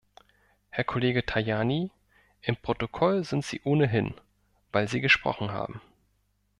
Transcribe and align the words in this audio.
Herr 0.71 0.83
Kollege 0.83 1.23
Tajani, 1.27 1.91
im 2.41 2.55
Protokoll 2.57 3.23
sind 3.23 3.45
Sie 3.45 3.61
ohnehin, 3.65 4.15
weil 4.71 4.87
Sie 4.87 4.99
gesprochen 4.99 5.51
haben. 5.51 5.79